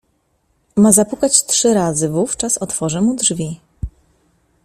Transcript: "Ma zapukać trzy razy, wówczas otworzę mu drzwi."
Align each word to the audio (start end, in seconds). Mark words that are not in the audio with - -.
"Ma 0.75 0.91
zapukać 0.91 1.45
trzy 1.45 1.73
razy, 1.73 2.09
wówczas 2.09 2.57
otworzę 2.57 3.01
mu 3.01 3.15
drzwi." 3.15 3.59